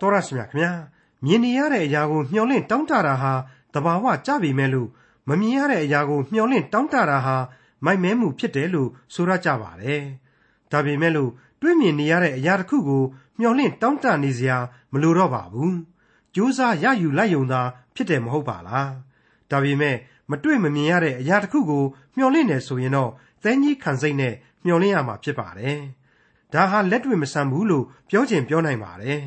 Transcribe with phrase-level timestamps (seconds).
[0.00, 0.72] တော်ရရှိမြခင်ဗျာ
[1.24, 3.32] မြင်နေရတဲ့အရာကိုမျှော်လင့်တောင်းတတာဟာ
[3.74, 4.88] တဘာဝကြပြီမဲ့လို့
[5.28, 7.36] မမြင်ရတဲ့အရာကိုမျှော်လင့်တောင်းတတာဟာ
[7.84, 10.02] မိုက်မဲမှုဖြစ်တယ်လို့ဆိုရကြပါတယ်
[10.70, 11.30] ဒါပေမဲ့လို့
[11.60, 13.02] တွေးမြင်နေရတဲ့အရာတစ်ခုကို
[13.38, 14.58] မျှော်လင့်တောင်းတနေစရာ
[14.92, 15.76] မလိုတော့ပါဘူး
[16.34, 17.62] ကြိုးစားရယူလိုက်ယုံသာ
[17.94, 18.90] ဖြစ်တယ်မဟုတ်ပါလား
[19.50, 19.96] ဒါပေမဲ့
[20.30, 21.84] မတွေ့မမြင်ရတဲ့အရာတစ်ခုကို
[22.16, 23.10] မျှော်လင့်နေဆိုရင်တော့
[23.42, 24.34] သဲကြီးခံစိတ်နဲ့
[24.64, 25.78] မျှော်လင့်ရမှာဖြစ်ပါတယ်
[26.52, 29.20] ဒါဟာလက်တွေ့မဆန်ဘူးလို့ပြောချင်ပြောနိုင်ပါတယ်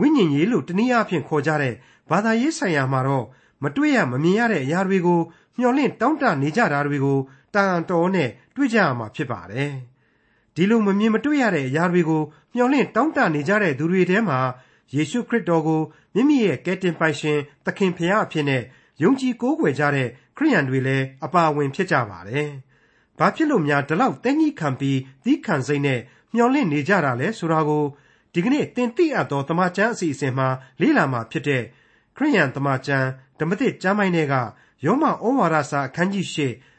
[0.00, 1.74] ဝိညာဉ်ရေးလို့တနည်းအားဖြင့်ခေါ်ကြတဲ့
[2.10, 3.26] ဘာသာရေးဆိုင်ရာမှာတော့
[3.62, 5.20] မတွေ့ရမမြင်ရတဲ့အရာတွေကို
[5.58, 7.18] မျှော်လင့်တောင်းတနေကြတာတွေကို
[7.54, 9.72] တာန်တော်နဲ့တွေ့ကြရမှာဖြစ်ပါတယ်
[10.54, 12.22] ဒီလိုမမြင်မတွေ့ရတဲ့အရာတွေကို
[12.54, 14.38] မျှော်လင့်တောင်းတနေကြတဲ့သူတွေထဲမှာ
[14.94, 15.80] ယေရှုခရစ်တော်ကို
[16.14, 18.62] မိမိရဲ့ကယ်တင်ပိုင်ရှင်သခင်ဖရာအဖြစ်နဲ့
[19.02, 22.48] ယုံကြည်ကိုးကွယ်ကြတဲ့ခရိယန်တွေလည်းအပါအဝင်ဖြစ်ကြပါတယ်။
[23.18, 26.00] ဘာဖြစ်လို့များဒီလောက်တင်းကြီးခံပြီးသီးခံစိတ်နဲ့
[26.34, 27.84] မျှော်လင့်နေကြတာလဲဆိုတာကို
[28.36, 30.48] ဒီကနေ့သင်သိအပ်သောတမန်ကျမ်းအစီအစဉ်မှာ
[30.80, 31.62] လေ့လာမှာဖြစ်တဲ့
[32.16, 34.34] ခရိယန်တမန်ကျမ်းဓမ္မသစ်ကျမ်းပိုင်းတွေက
[34.84, 36.38] ယောမဩဝါဒစာအခန်းကြီး၈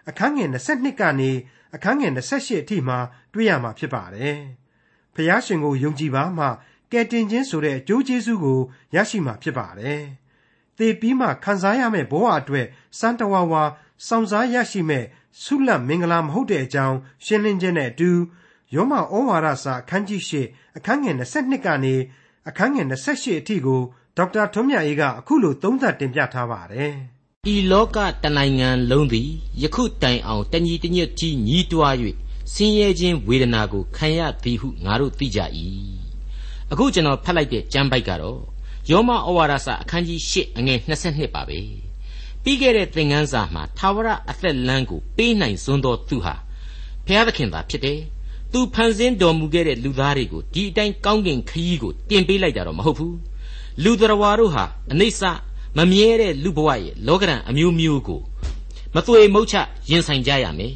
[0.10, 1.32] အခန်းငယ်22ကနေ
[1.76, 2.98] အခန်းငယ်28အထိမှာ
[3.34, 4.38] တွေ့ရမှာဖြစ်ပါတယ်။
[5.16, 6.48] ဖျားရှင်ကိုယုံကြည်ပါမှ
[6.92, 8.60] ကယ်တင်ခြင်းဆိုတဲ့အကျိုးကျေးဇူးကို
[8.96, 10.02] ရရှိမှာဖြစ်ပါတယ်။
[10.78, 12.68] သေပြီးမှခံစားရမယ့်ဘဝအတွက်
[13.00, 13.64] စံတဝါဝါ
[14.08, 15.06] စောင့်စားရရှိမဲ့
[15.42, 18.12] ဆုလတ်မင်္ဂလာမဟုတ်တဲ့အကြောင်းရှင်းလင်းခြင်းနဲ့အတူ
[18.76, 20.32] ယောမဩဝါဒစာအခန်းကြီး၈
[20.78, 21.96] အခန်းငယ်22ကနေ
[22.50, 23.82] အခန်းငယ်28အထိကို
[24.18, 26.94] ဒေါက်တာထွန်းမြတ်အေးကအခုလိုသုံးသပ်တင်ပြထားပါတယ်။
[27.54, 29.30] ဤလောကတနိုင်ငံလုံးသည်
[29.62, 31.96] ယခုတိုင်အောင်တညီတညွတ်ကြီးညီးတွား၍
[32.54, 35.40] ဆင်းရဲခြင်းဝေဒနာကိုခံရသည်ဟုငါတို့သိကြ၏။
[36.72, 38.40] အခုကျွန်တော်ဖတ်လိုက်တဲ့ကျမ်းပိုက်ကတော့
[38.90, 41.60] ယောမဩဝါဒစာအခန်းကြီး၈အငယ်22ပါပဲ။
[42.44, 46.36] ပြီးခဲ့တဲ့သင်ခန်းစာမှာသာဝရအသက်လမ်းကိုပေးနိုင်စွန်းသောသူဟာ
[47.06, 48.00] ဘုရားသခင်သာဖြစ်တယ်။
[48.54, 53.16] သူဖန်ဆင်းတော်မူခဲ့တဲ့လူသားတွေကိုဒီအတိုင်းကောင်းကင်ခရီးကိုတင်ပေးလိုက်တာတော့မဟုတ်ဘူး
[53.84, 55.22] လူတော်ဝါတို့ဟာအနိစ္စ
[55.78, 58.22] မမြဲတဲ့လူဘဝရဲ့လောကရန်အမျိုးမျိုးကို
[58.96, 59.56] မသွေမုတ်ချ
[59.90, 60.74] ရင်ဆိုင်ကြရမယ်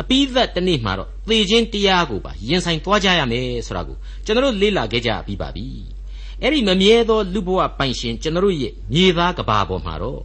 [0.00, 5.66] အပိသက်တနေ့မှာတော့သေခြင်းတရားကိုပါရင်ဆိုင်သွားကြရမယ်ဆိုတာကိုကျွန်တော်လေ့လာခဲ့ကြပြီးပါပြီ
[6.42, 10.22] အဲ့ဒီမမြဲသောလူဘဝပိုင်ရှင်ကျွန်တော်ရဲ့မြေသားကဘာပေါ်မှာတော့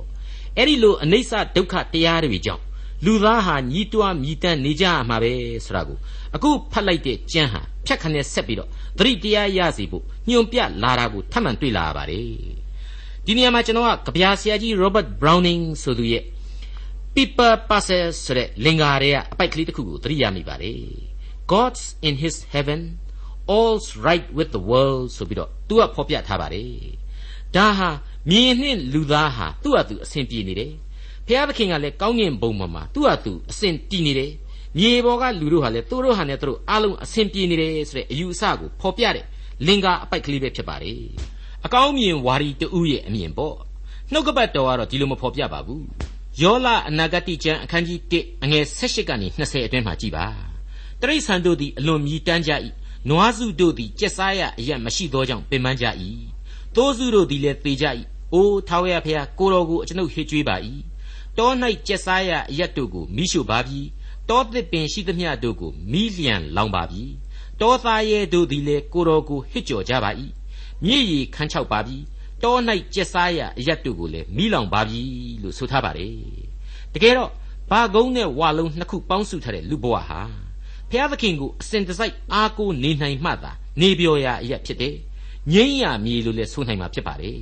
[0.57, 2.63] အဲ့ဒီလိုအနိစ္စဒုက္ခတရားတွေကြောင့်
[3.05, 5.33] လူသားဟာညီးတွားမြည်တမ်းနေကြရမှာပဲ
[5.65, 5.97] ဆိုတာကို
[6.35, 12.27] အခုဖတ်လိုက်တဲ့ကျမ်းဟာဖြတ်ခနဲ့ဆက်ပြီးတော့သတိတရားရစီဖို့ညွန်ပြလာတာကိုထပ်မံတွေ့လာရပါတယ်
[13.25, 16.23] ဒီနေရာမှာကျွန်တော်ကကြပြာဆရာကြီး Robert Browning ဆိုသူရဲ့
[17.15, 20.81] People Puzzle ဆိုတဲ့လင်္ကာတွေကအပိုက်ကလေးတစ်ခုကိုသတိရမိပါတယ်
[21.51, 22.81] God's in his heaven
[23.55, 26.73] all's right with the world ဆိုပြီးတော့သူကဖော်ပြထားပါတယ်
[27.55, 27.89] ဒါဟာ
[28.29, 30.73] မြင်နှင့်လူသားဟာသူ့အတူအဆင်ပြေနေတယ်
[31.31, 34.31] ဖျားသခင်ကလည်းကောင်းကင်ဘုံပေါ်မှာသူ့အတူအဆင်တည်နေတယ်
[34.77, 39.25] မြေပေါ်ကလူတို့ဟာလည်းသူတို့ဟာနဲ့သူတို့အားလုံးအဆင်ပြေနေတယ်ဆိုတဲ့အယူအဆကိုဖော်ပြတဲ့
[39.67, 41.01] လင်္ကာအပိုက်ကလေးပဲဖြစ်ပါတယ်
[41.65, 43.55] အကောင်းမြင်ဝါရီတူရဲ့အမြင်ပေါ့
[44.11, 45.85] နှုတ်ကပတ်တော်ကတော့ဒီလိုမဖော်ပြပါဘူး
[46.41, 50.25] ယောလအနာဂတိကျမ်းအခန်းကြီး1အငယ်16ကနေ20အတွင်းမှာကြည်ပါ
[51.01, 52.51] တရိษံတို့သည်အလွန်မြည်တမ်းကြ၏
[53.09, 55.85] နွားစုတို့သည်ကြက်စားရအရက်မရှိသောကြောင့်ပင်ပန်းကြ၏
[56.75, 57.85] သိုးစုတို့သည်လည်းသေကြ၏
[58.33, 60.55] အိုးထာဝရဘုရားကိုတော်ကိုအကျွန်ုပ်ဟစ်ကြွေးပါ၏
[61.39, 61.51] တော၌
[61.87, 63.79] ကျက်စားရအရက်တို့ကိုမိရှုပါပြီ
[64.29, 67.03] တောသစ်ပင်ရှိသမျှတို့ကိုမိလျံလောင်ပါပြီ
[67.61, 70.11] တောသားရဲတို့သည်လည်းကိုတော်ကိုဟစ်ကြော်ကြပါ၏
[70.83, 71.97] မြည်ရီခန်းချောက်ပါပြီ
[72.43, 72.55] တော၌
[72.93, 75.01] ကျက်စားရအရက်တို့ကိုလည်းမိလောင်ပါပြီ
[75.41, 76.13] လို့ဆိုထားပါတယ်
[76.93, 77.31] တကယ်တော့
[77.69, 80.21] ဘာကုန်းနဲ့ဝါလုံးနှစ်ခုပေါင်းစုထားတဲ့လူဘဝဟာ
[80.89, 83.51] ဖျားသခင်ကိုအစဉ်တစိုက်အားကိုးနေနိုင်မှသာ
[83.81, 84.95] နေပြောရာအရက်ဖြစ်တယ်
[85.53, 87.41] ငိမ့်ရမြေလို့လည်းဆိုနိုင်မှာဖြစ်ပါတယ်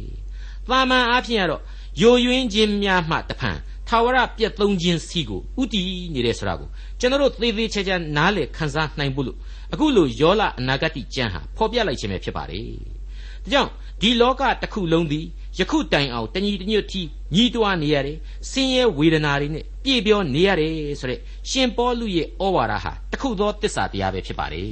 [0.70, 1.64] တာမန်အားဖြင့်ကတော့
[2.02, 5.82] ယိုယွင်းခြင်းများမှတဖန် ထာဝရပြက်သုံးခြင်းစီကိုဥတီ
[6.14, 6.68] နေတယ်ဆိုတာကို
[7.00, 9.38] ကျွန်တော်တို့သေသေးချာချာနားလည်ခန်းစားနိုင်ဖို့လို့
[9.74, 12.66] အခုလိုယောလအနာဂတိကျမ်းဟာဖော်ပြလိုက်ခြင်းပဲဖြစ်ပါတယ်။
[13.44, 13.72] ဒါကြောင့်
[14.02, 15.26] ဒီလောကတစ်ခုလုံးသည်
[15.60, 17.02] ယခုတိုင်အောင်တညီတညွတ်တီ
[17.36, 18.18] ညီးတွားနေရတယ်။
[18.50, 21.20] ဆင်းရဲဝေဒနာတွေနဲ့ပြည့်ပြောနေရတယ်ဆိုတဲ့
[21.50, 24.72] ရှင်ပေါလုရဲ့ဩဝါဒဟာတခုသောတစ္ဆာတရားပဲဖြစ်ပါတယ်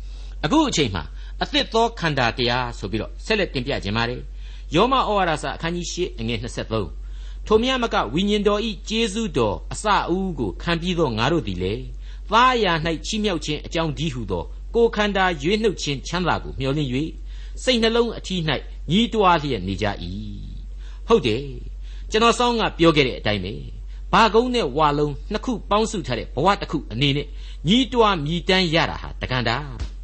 [0.44, 1.02] ။အခုအချိန်မှာ
[1.42, 4.20] အသစ်သောခန္ဓာတရားဆိုပြီးတော့ဆက်လက်တင်ပြခြင်းပါတယ်။
[4.74, 7.03] ယောမဩဝါဒစာအခန်းကြီး၈အငယ်23
[7.46, 11.74] ထိုမြတ်မကဝိညာဉ်တော်ဤကျေးဇူးတော်အစအဦးကိုခံပြီးသောငါတို့သည်လေ
[12.30, 12.72] သားအရာ၌
[13.06, 14.44] ချီးမြှောက်ခြင်းအကြောင်းဒီဟုသော
[14.74, 16.90] ကိုခန္ဓာရွေးနှုတ်ခြင်းချမ်းသာကိုမျှော်လင့်၍
[17.62, 18.40] စိတ်နှလုံးအထီး၌
[18.90, 19.86] ညီးတွားလျက်နေကြ၏
[21.08, 21.44] ဟုတ်တယ်
[22.10, 23.54] ကျွန်တော်ဆောင်းကပြောခဲ့တဲ့အတိုင်းပဲ
[24.12, 27.26] ဘာကုန်းနဲ့ဝါလုံးနှစ်ခုပေါင်းစုထားတဲ့ဘဝတစ်ခုအနေနဲ့
[27.68, 29.56] ညီးတွားမြည်တမ်းရတာဟာတကန်တာ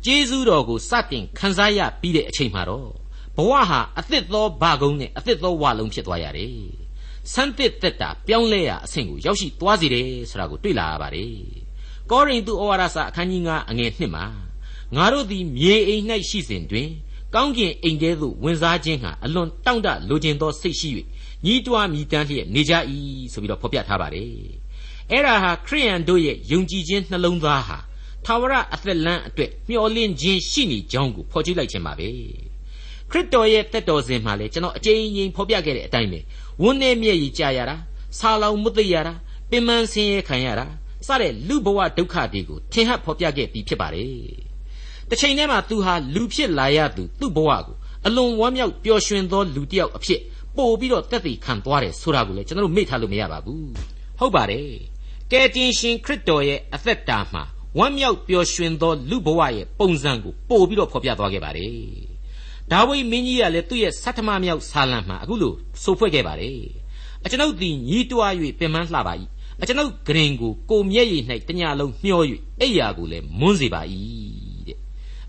[0.04, 2.90] ကျေးဇူးတော်ကိုစတင်ခံစားရပြီးတဲ့အချိန်မှာတော့
[3.36, 6.79] ဘဝဟာအသစ်သောဘာကုန်းနဲ့အသစ်သောဝါလုံးဖြစ်သွားရတယ်
[7.32, 11.34] ဆန်းသစ်သက်တာပြောင်းလဲရာအဆင့်ကိုရောက်ရှိသွားစေတယ်ဆိုတာကိုတွေ့လာရပါတယ်။
[12.10, 14.24] ကောရိန္သုဩဝါဒစာအခန်းကြီး9အငယ်1မှာ
[14.96, 16.88] ငါတို့သည်မြေအိမ်၌ရှိစဉ်တွင်
[17.34, 20.88] ကောင်းကင်အိမ်ထဲသို့ဝင်စားခြင်းဟာအလွန်တောင့်တလိုချင်သောစိတ်ရှိ၍
[21.44, 22.74] ညီးတွားမြည်တမ်းလျက်နေကြ၏
[23.32, 24.32] ဆိုပြီးတော့ဖော်ပြထားပါတယ်
[25.10, 27.78] အဲ့ဒါဟာခရိယန်တို့ရဲ့ယုံကြည်ခြင်းနှလုံးသားဟာ
[28.24, 32.08] ထာဝရအသက်လမ်းအတွက်မျှော်လင့်ခြင်းရှိနေကြောင်းကိုဖော်ကျူးလိုက်ခြင်းပါပဲ
[33.10, 36.20] ခရစ်တော်ရဲ့တက်တော်စဉ်မှာလေကျွန်တော်အကြိမ်ကြိမ်ဖော်ပြခဲ့တဲ့အတိုင်းပဲ
[36.62, 37.76] ဝန်းနဲ့မျက်ရည်ကျရတာ
[38.18, 39.14] ဆာလောင်မှုသိရတာ
[39.50, 40.66] ပင်မဆင်းရဲခံရတာ
[41.06, 44.10] စတဲ့လူဘဝဒုက္ခတွေကိုထင်ဟပ်ဖော်ပြခဲ့ပြီးဖြစ်ပါတယ်
[45.08, 47.76] တစ်ချိန်တည်းမှာသူဟာလူဖြစ်လာရသူသူ့ဘဝကို
[48.06, 50.20] အလွန်ဝမ်းမြောက်ပျော်ရွှင်သောလူတစ်ယောက်အဖြစ်
[50.56, 53.70] ပို့ပြီးတော့တက်တည်ခံသွားတယ်ဆိုတာကိုလည်းကျွန်တော်တို့မေ့ထားလို့မရပါဘူး
[54.18, 54.68] ဟုတ်ပါတယ်
[55.30, 57.42] ကယ်တင်ရှင်ခရစ်တော်ရဲ့အသက်တာမှာ
[57.78, 62.09] ဝမ်းမြောက်ပျော်ရွှင်သောလူဘဝရဲ့ပုံစံကိုပို့ပြီးတော့ဖော်ပြသွားခဲ့ပါတယ်
[62.72, 65.52] ဒါဝိမင်းကြီးကလည်းသူ့ရဲ့ဆဋ္ဌမမြောက်ဆာလံမှာအခုလို
[65.82, 66.58] ဆိုဖွဲ့ခဲ့ပါတယ်
[67.24, 69.14] အကျွန်ုပ်သည်ညီးတွား၍ပင်ပန်းလှပါ၏
[69.60, 72.22] အကျွန်ုပ်ဂရင်ကိုကိုမျက်ရည်၌တညလုံးမျော၍
[72.60, 73.82] အိယာကိုလည်းမွန်းစေပါ၏
[74.66, 74.78] တဲ့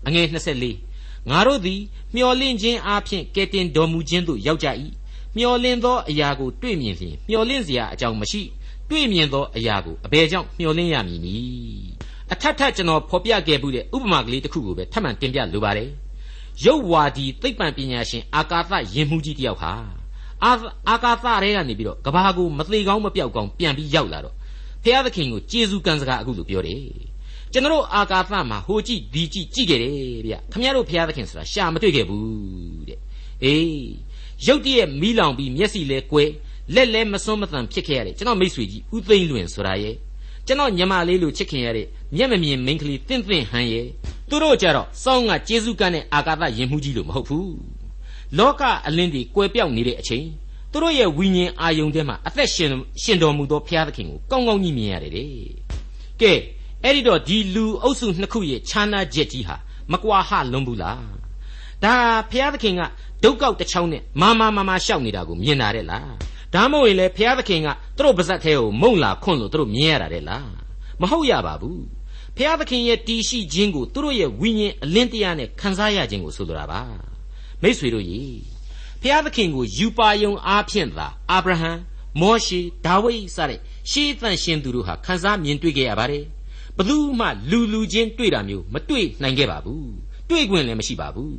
[0.06, 0.26] အငယ်
[0.72, 1.80] 24ငါတို့သည်
[2.16, 4.68] မျောလင့်ခြင်းအပြင်ကဲတင်တော်မူခြင်းသို့ရောက်ကြ၏
[5.36, 8.42] မျောလင့်သောအရာကိုတွေ့မြင်လျင်မျောလင့်စရာအကြောင်းမရှိ
[8.88, 11.90] တွေ့မြင်သောအရာကိုအဘယ်ကြောင့်မျောလင့်ရမည်နည်း
[12.32, 15.90] အထက်ထပ်ကျွန်တော်ဖော်ပြခဲ့မှုတဲ့ဥပမာကလေးတစ်ခုကိုပဲထပ်မံတင်ပြလိုပါတယ်
[16.64, 19.72] ရုပ်ဝါဒီသိပ္ပံပညာရှင်အာကာသယဉ်မှုကြီးတယောက်ဟာ
[20.44, 20.52] အာ
[20.88, 24.34] အာကာသထဲကနေပြီးတော့ကဘာကိုမသေးကောင်းမပြောက်ကောင်းပြန်ပြီးရောက်လာတော့
[24.84, 26.82] ဖျားသခင်ကိုကျေးဇူးကံစကားအခုလိုပြောတယ်
[27.52, 29.92] ကျွန်တော်အာကာသမှာဟိုကြည့်ဒီကြည့်ကြည့်ခဲ့တယ်
[30.26, 32.98] ဗျခမရတို့ဖျားသခင်ဆိုတာရှာမတွေ့ခဲ့ဘူးတဲ့
[33.44, 33.92] အေး
[34.46, 36.24] ရုတ်တရက်မီးလောင်ပြီးမျက်စိလဲကွဲ
[36.74, 39.94] လက်လဲမစွန်းမတန်ဖြစ်ခဲ့ရတယ်ကျွန်တော်မိတ်ဆွေကြီးဦးသိန်းလွင်ဆိုတာရဲ့
[40.46, 43.86] ကျွန်တော်ညီမလေးလိုချစ်ခင်ရတဲ့မျက်မမြင်မိန်းကလေးတင့်တင့်ဟန်ရဲ့
[44.32, 47.56] သူတို့ကြတော့စောင်းကကျေးဇူးကမ်းတဲ့အာကာသယဉ်မှုကြီးလို့မဟုတ်ဘူး
[48.38, 50.26] လောကအလင်းတွေကွယ်ပြောက်နေတဲ့အချိန်
[50.72, 52.68] သူတို့ရဲ့ဝိညာဉ်အာယုန်ထဲမှာအသက်ရှင်
[53.02, 55.28] ရှင်တော်မူသောဘုရားသခင်ကိုကောင်းကောင်းကြီးမြင်ရတယ်တဲ့
[56.20, 56.32] ကဲ
[56.84, 59.56] အဲ့ဒီတော့ဒီလူအုပ်စုနှစ်ခုရဲ့ခြားနာချက်ကြီးဟာ
[59.92, 61.02] မကွာဟလွန်းဘူးလား
[61.84, 61.94] ဒါ
[62.30, 62.82] ဘုရားသခင်က
[63.24, 66.12] ဒုက္ကောက်တစ်ချောင်းနဲ့မာမာမာမာရှောက်နေတာကိုမြင်တာတဲ့လား
[66.54, 70.48] ဒါမှမဟုတ်ရင်လေဘုရားသခင်ကသူတို့ပါဇက်ထဲကိုမုံလာခွန့်လို့သူတို့မြင်ရတာတဲ့လား
[71.00, 71.82] မဟုတ်ရပါဘူး
[72.36, 76.80] ဖျားသခင်ရဲ့တည်ရှိခြင်းကိုသူတို့ရဲ့ဝိညာဉ်အလင်းတရားနဲ့ခံစားရခြင်းကိုဆိုလိုတာပါ
[77.62, 78.22] မိษွေတို့ရေ
[79.02, 81.72] ဖျားသခင်ကိုယူပါယုံအားဖြင့်သာအာဗြဟံ
[82.20, 86.24] မောရှေဒါဝိဒ်စတဲ့ရှေးသန့်ရှင်သူတို့ဟာခံစားမြင်တွေ့ခဲ့ရပါတယ်
[86.76, 89.92] ဘသူမှလူလူချင်းတွေ့တာမျိုးမတွေ့နိုင်ခဲ့ပါဘူး
[90.30, 91.36] တွေ့ခွင့်လည်းမရှိပါဘူး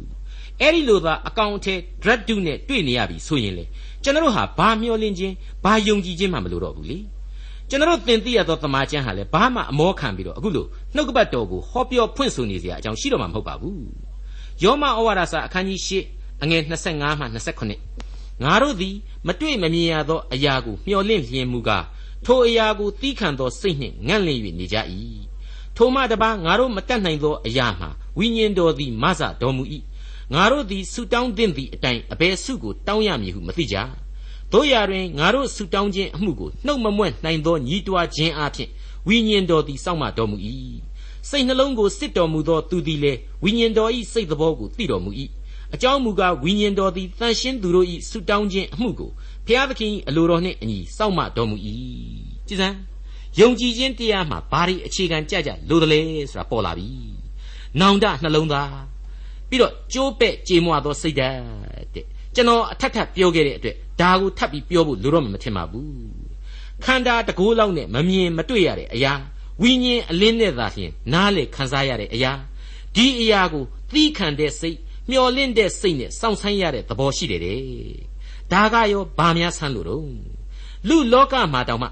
[0.62, 3.66] အဲ့ဒီလိုသာအကောင်အထည် drug တုနဲ့တွေ့နေရပြီဆိုရင်လေ
[4.04, 6.98] ကျွန်တော်ဟာဘာမျှော်လင့်ခြင်းဘာယုံကြည်ခြင်းမှမလိုတော့ဘူးလေ
[7.74, 13.86] ကျွန်တော်သင်သိရသောသမာကျမ်းဟာလည်းဘာမှအမောခံပြီးတော့အခုလို့နှုတ်ကပတ်တော်ကိုဟောပြောဖွင့်ဆိုနေစရာအကြောင်းရှိတော့မှာမဟုတ်ပါဘူး
[14.64, 17.25] ယောမဩဝါဒစာအခန်းကြီး၈အငယ်25မှ
[17.84, 18.96] 29ငါတို့သည်
[19.28, 21.86] မတွေ့မမြင်ရသောအရာကိုမျှော်လင့်လျင်မူကား
[22.25, 24.78] ထိုအရာကိုတီးခံသောစိတ်နှင့်ငန့်လင့်၍နေကြ၏
[25.75, 29.64] ထိုမှတပါငါတို့မတတ်နိုင်သောအရာမှာဝိညာဉ်တော်သည်မဆတော်မူ၏
[30.34, 33.78] ငါတို့သည်ဆုတောင်းသင့်သည့်အတိုင်းအဘယ်ဆုကိုတောင်းရမည်ဟုမသိကြ
[34.54, 38.70] တို့ရာတွင်ငါတို့ဆုတောင်းခြင်းအမှုကိုနှုတ်မမွဲ့နိုင်သောညီးတွားခြင်းအပြင်
[39.08, 40.38] ဝိညာဉ်တော်သည်စောင့်မတော်မူ၏
[41.30, 45.12] စိတ်နှလုံးကိုစစ်တော်မူသောသူသည်လည်းဝိညာဉ်တော်၏စိတ်သဘောကိုသိတော်မူ၏
[45.74, 49.12] အကြောင်းမူကားဝိညာဉ်တော်သည်တန်ရှင်းသူတို့၏ဆုတောင်းခြင်းအမှုကို
[49.48, 51.56] ဖျားသခင်၏အလိုတော်နှင့်အညီစောင့်မတော်မူ၏
[52.48, 52.78] ကြည်စမ်း
[53.40, 56.00] ယုံကြည်ခြင်းတရားမှာဘာတွေအခြေခံကြကြလို့တလဲ
[56.32, 56.90] ဆိုတာပေါ်လာပြီ
[57.80, 58.72] နောင်တနှလုံးသား
[59.50, 61.40] ပြီးတော့ကြိုးပဲ့ကြေမွသောစိတ်ဓာတ်
[61.94, 65.92] တဲ့ ကျွန်တော်အထက်ထပ်ပြောခဲ့တဲ့အတွက်ဒါကိုထပ်ပြီးပြောဖို့လိုတော့မှမထင်ပါဘူး
[66.86, 69.13] ခန္ဓာတကိုးလောက်နဲ့မမြင်မတွေ့ရတဲ့အရာ
[69.62, 72.32] ဝိညာဉ်အလင်းနဲ့သာလျှင်နားလေခံစားရတဲ့အရာ
[72.96, 73.63] ဒီအရာကို
[73.94, 74.78] သီးခံတဲ့စိတ်
[75.10, 77.62] မျော်လင့်တဲ့စိတ်နဲ့စောင့်ဆိုင်းရတဲ့သဘောရှိတယ်တဲ့
[78.52, 80.08] ဒါကရောဘာများဆန်းလို့တော့
[80.88, 81.88] လူလောကမှာတောင်မှ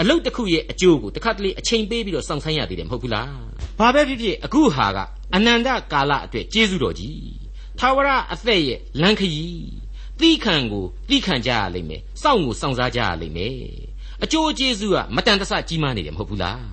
[0.00, 3.36] အလုတ်တစ်ခုရဲ့အကျိုးကိုတစ်ခါတလေအချိန်ပေးပြီးတော့စောင့်ဆိုင်းရသေးတယ်မဟုတ်ဘူးလား
[3.78, 4.98] ဘာပဲဖြစ်ဖြစ်အခုဟာက
[5.34, 7.20] အနန္တကာလအတွက်ကျေးဇူးတော်ကြီး
[7.80, 9.85] သာဝရအသက်ရဲ့လမ်းခရီး
[10.20, 13.56] သီးခံကိုသီးခံကြရလိမ့်မယ်စောင့်ကိုစောင့်စားကြရလိမ့်မယ်
[14.24, 16.64] အကျိုးကျေးဇူးကမတန်တဆကြီးမားနေတယ်မဟုတ်ဘူးလား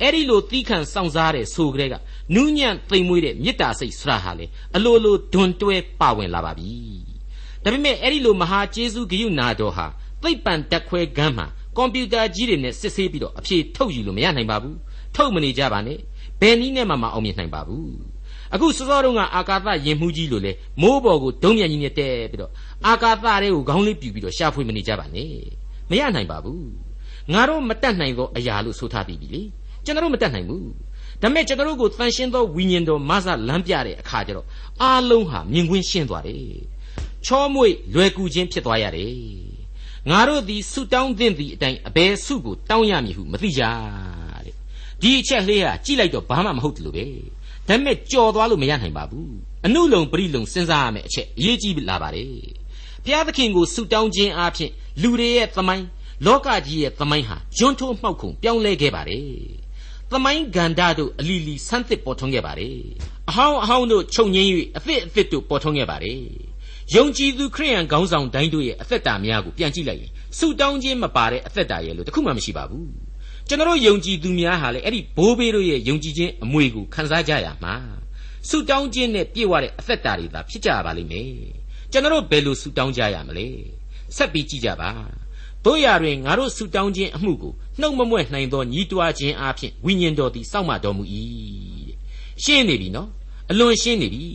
[0.00, 1.94] အဲ့ဒီလိုသီးခံစောင့်စားတဲ့ဆိုကြတဲ့က
[2.34, 6.72] နူးညံ့သိမ်မွေးတဲ့မေတ္တာစိတ်ဆရာဟာလေအလိုလိုဒွန်တွဲပါဝင်လာပါပြီ
[7.62, 9.86] ဒါပေမဲ့အဲ့ဒီလိုမဟာကျေးဇူးဂရုနာတော်ဟာ
[10.22, 14.76] သိပ္ပံတက်ခွဲကမ်းမှာကွန်ပျူတာကြီးတွေနဲ့စစ်ဆေးပြီးတော့အဖြေထုတ်ယူလို့မရနိုင်ပါဘူး
[15.14, 15.98] ထုတ်မနေကြပါနဲ့
[16.40, 18.15] ဘယ်နည်းနဲ့မှမအောင်မြင်နိုင်ပါဘူး
[18.54, 22.52] အခုစောစောတုန်းကအာကာသယင်မှုကြီးလို့လေမိုးပေါ်ကိုဒုံးမြန်ကြီးနဲ့တဲပြီးတော့
[22.86, 25.32] အာကာသတွေကိုခေါင်းလေးပြူပြီးတော့ရှာဖွေမနေကြပါနဲ့
[25.90, 26.70] မရနိုင်ပါဘူး
[27.32, 29.42] ငါတို့မတတ်နိုင်သောအရာလို့ဆိုထားပြီးပြီလေ
[29.84, 30.70] ကျွန်တော်မတတ်နိုင်ဘူး
[31.22, 34.46] ဒါမဲ့ကျွန်တော်ကိုတန်ရှင်းသောဝိညာဉ်တော်မဆလမ်းပြတဲ့အခါကျတော့
[34.82, 36.56] အားလုံးဟာမြင်ကွင်းရှင်းသွားတယ်
[37.26, 39.16] ချောမွေ့လွယ်ကူခြင်းဖြစ်သွားရတယ်
[40.10, 44.54] ငါတို့သည်ဆုတောင်းသင့်သည့်အတိုင်းအဘယ်ဆုကိုတောင်းရမည်ဟုမသိကြတဲ့
[45.02, 47.06] ဒီအချက်လေးဟာကြည့်လိုက်တော့ဘာမှမဟုတ်တယ်လို့ပဲ
[47.68, 49.34] ဒါပေမဲ့ကြော်သွားလို့မရနိုင်ပါဘူး
[49.66, 52.28] အနုလုံပရိလုံစဉ်းစားရမယ့်အချက်အရေးကြီးလာပါတယ်
[53.04, 54.70] ဘုရားသခင်ကိုဆုတောင်းခြင်းအပြင်
[55.02, 55.84] လူတွေရဲ့သမိုင်း
[56.26, 59.26] လောကကြီးရဲ့သမိုင်းဟာဂျွန်းထိုးမှောက်ခုံပြောင်းလဲခဲ့ပါတယ်
[60.12, 62.76] သမိုင်းဂန္ဓာတို့အလီလီဆန်းသစ်ပေါ်ထွန်းခဲ့ပါတယ်
[63.28, 66.20] အဟောင်းအဟောင်းတို့ချုပ်ငင်း၍အသစ်အသစ်တို့ပေါ်ထွန်းခဲ့ပါတယ်
[66.94, 72.88] ယုံကြည်သူခရိယန်ခေါင်းဆောင်တိုင်းတို့ရဲ့အသက်တာများကိုပြန်ကြည့်လိုက်ရင်ဆုတောင်းခြင်းမပါတဲ့အသက်တာရဲ့လို့တခုမှမရှိပါဘူး
[73.48, 77.74] ကျွန်တော်ယုံကြည်သူများဟာလေအဲ့ဒီဘိုးဘေးတို့ရဲ့ယုံကြည်ခြင်းအမွေကိုခံစားကြရမှာ
[78.48, 81.30] ဆုတောင်းခြင်းနဲ့ပြည့်ဝတဲ့အသက်တာတွေသာဖြစ်ကြပါလိမ့်မယ်
[81.92, 83.46] ကျွန်တော်ဘယ်လိုဆုတောင်းကြရမလဲ
[84.16, 84.90] ဆက်ပြီးကြည့်ကြပါ
[85.64, 91.04] တို့ရတွင်ငါတို့ဆုတောင်းခြင်းအမှုကိုနှုတ်မမွဲ့နိုင်သောညီးတွားခြင်းအပြင်ဝိညာဉ်တော်သည်စောင့်မတော်မူ၏
[92.42, 93.08] ရှင်းနေပြီနော်
[93.50, 94.26] အလွန်ရှင်းနေပြီ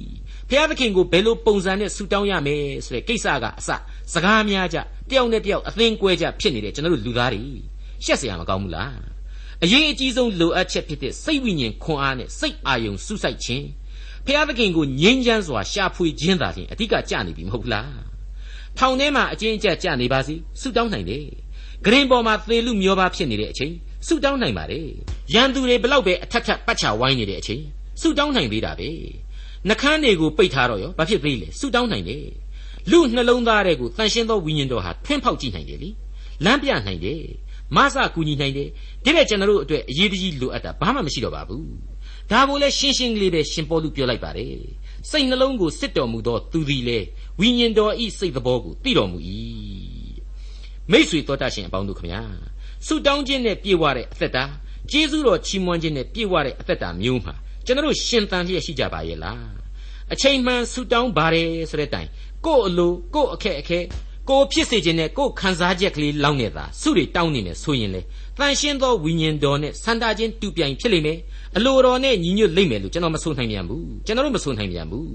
[0.50, 3.70] ဖျားသခင်ကိုဘယ်လိုပုံစံနဲ့ဆုတောင်းရမယ်ဆိုတဲ့ကိစ္စကအစ
[4.13, 4.77] စကားများကြ
[5.10, 7.44] တယောက်နဲ့တယောက်အသင်းကွဲကြဖြစ်နေတဲ့ကျွန်တော်တို့လူသားတွေ
[8.05, 8.96] ရှက်စရာမကောင်းဘူးလား
[9.63, 13.65] အရေးအကြီးဆုံးလိုအပ်ချက်ဖြစ်တဲ့စိတ်ဝိညာဉ်ခွန်အားနဲ့စိတ်အာယုံစုစိုက်ခြင်း
[14.25, 17.93] ဖျားသခင်ကိုငြင်းချမ်းစွာရှာဖွေခြင်းသာလျှင်အဓိကကြနေပြီမဟုတ်ဘူးလား
[18.77, 21.25] ထောင်ထဲမှာအကျဉ်းကျပ်ကြနေပါစီဆုတောင်းနိုင်တယ်
[21.86, 23.74] ဂရင်ပေါ်မှာသေလူမျောပါဖြစ်နေတဲ့အချိန်
[24.08, 24.79] ဆုတောင်းနိုင်ပါလေ
[25.34, 27.63] ရန်သူတွေဘလောက်ပဲအထက်ထက်ပတ်ချဝိုင်းနေတဲ့အချိန်
[28.01, 28.89] ဆုတောင်းနိုင်သေးတာပဲ
[29.67, 32.25] နှကန်းတွေကိုပိတ်ထားတော့ရောဘာဖြစ်သေးလဲဆုတောင်းနိုင်တယ်
[32.91, 35.89] လူနှလုံးသားတွေကိုတန်ရှင်းသောဝိညာဉ်တော်ဟာထွန်းဖောက်ကြည့်နိုင်တယ်လी
[36.46, 37.22] လမ်းပြနိုင်တယ်
[37.75, 38.70] မဆကူညီနိုင်တယ်
[39.04, 41.68] ဒီမဲ့ကျွန်တော်တို့အတွက်အရေးကြီးလိုအပ်တာဘာမှမရှိတော့ပါဘူး
[42.32, 44.56] ဒါကိုလည်းရှင်းရှင်းကလေးပဲရှင်ပေါ်လူပြောလိုက်ပါတယ်
[45.10, 47.00] စိတ်နှလုံးကိုစစ်တော်မူသောသူသည်လေ
[47.40, 49.18] ဝိညာဉ်တော်ဤစိတ်သဘောကိုသိတော်မူ၏
[50.92, 52.22] မိษွေတော်တတ်ရှင်အပေါင်းတို့ခမညာ
[52.86, 54.44] ဆုတောင်းခြင်းနဲ့ပြည့်ဝတဲ့အသက်တာ
[54.92, 57.34] ကျေးဇူးတော်ချီးမွမ်းခြင်းနဲ့ပြည့်ဝတဲ့အသက်တာမျိုးမှာ
[57.66, 59.51] ကျွန်တော်ရှင်သန်လျက်ရှိကြပါရဲ့လား
[60.13, 62.08] အချိန်မှန်ဆုတောင်းပါတယ်ဆိုတဲ့တိုင်
[62.46, 63.80] ကို့အလိုကို့အခက်အခဲ
[64.30, 68.01] ကိုဖြစ်စေခြင်းနဲ့ကိုခံစားချက်ကလေးလောင်းနေတာစုတွေတောင်းနေမယ်ဆိုရင်လေ
[68.38, 71.18] တန်ရှင်းသောဝိညာဉ်တော်နဲ့ဆန္ဒချင်းတူပြိုင်ဖြစ်လိမ့်မယ်
[71.58, 75.10] အလိုတော်နဲ့ညီညွတ်လိမ့်မယ်လို့ကျွန်တော်မဆိုနိုင်ပြန်ဘူးကျွန်တော်တို့မဆိုနိုင်ပြန်ဘူး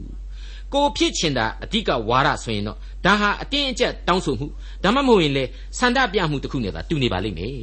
[0.75, 4.46] ကိုဖြစ်ချင်တာအဓိကဝါဒဆိုရင်တော့ဒါဟာအတင်းအကျပ်တောင်းဆိုမှု
[4.84, 5.44] ဒါမှမဟုတ်ရင်လေ
[5.78, 7.54] ဆန္ဒပြမှုတစ်ခုနဲ့သာတူနေပါလိမ့်မယ်